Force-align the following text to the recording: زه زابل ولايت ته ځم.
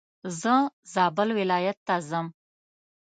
زه 0.41 0.55
زابل 0.93 1.29
ولايت 1.39 1.77
ته 1.87 1.95
ځم. 2.09 2.27